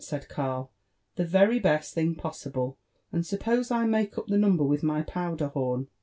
[0.09, 0.71] cried Karl,
[1.15, 2.75] "the very best thing possibk:
[3.11, 5.89] and sup pose I make up the number wilh my powder horn?"